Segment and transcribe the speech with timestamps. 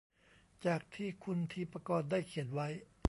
[0.65, 2.67] จากที่คุณทีปกรได้เขียนไว้